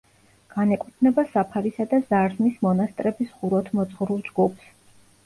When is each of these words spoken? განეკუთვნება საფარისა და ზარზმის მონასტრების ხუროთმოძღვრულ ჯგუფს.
განეკუთვნება 0.51 1.25
საფარისა 1.33 1.85
და 1.91 1.99
ზარზმის 2.05 2.55
მონასტრების 2.69 3.29
ხუროთმოძღვრულ 3.43 4.25
ჯგუფს. 4.31 4.73